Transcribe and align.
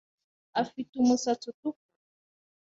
Afite 0.61 0.91
umusatsi 1.03 1.45
utukura 1.51 1.89